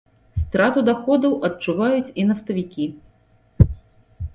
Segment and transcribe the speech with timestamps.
[0.45, 2.93] Страту даходаў адчуваюць і нафтавікі.